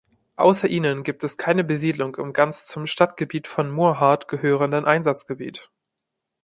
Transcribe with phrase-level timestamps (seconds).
[0.35, 5.69] Außer ihnen gibt es keine Besiedlung im ganz zum Stadtgebiet von Murrhardt gehörenden Einzugsgebiet.